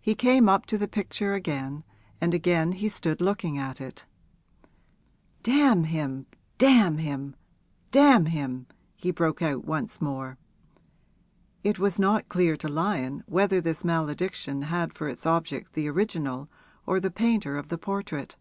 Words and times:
He 0.00 0.14
came 0.14 0.48
up 0.48 0.64
to 0.66 0.78
the 0.78 0.86
picture 0.86 1.34
again, 1.34 1.82
and 2.20 2.32
again 2.32 2.70
he 2.70 2.88
stood 2.88 3.20
looking 3.20 3.58
at 3.58 3.80
it. 3.80 4.04
'Damn 5.42 5.82
him 5.82 6.26
damn 6.56 6.98
him 6.98 7.34
damn 7.90 8.26
him!' 8.26 8.68
he 8.94 9.10
broke 9.10 9.42
out 9.42 9.64
once 9.64 10.00
more. 10.00 10.38
It 11.64 11.80
was 11.80 11.98
not 11.98 12.28
clear 12.28 12.56
to 12.58 12.68
Lyon 12.68 13.24
whether 13.26 13.60
this 13.60 13.84
malediction 13.84 14.62
had 14.62 14.94
for 14.94 15.08
its 15.08 15.26
object 15.26 15.72
the 15.72 15.88
original 15.88 16.48
or 16.86 17.00
the 17.00 17.10
painter 17.10 17.56
of 17.58 17.70
the 17.70 17.76
portrait. 17.78 18.36